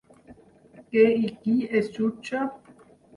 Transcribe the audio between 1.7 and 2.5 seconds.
es jutja?